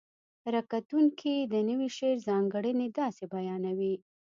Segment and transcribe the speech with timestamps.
[0.53, 3.95] ره کتونکي د نوي شعر ځانګړنې داسې بیانوي: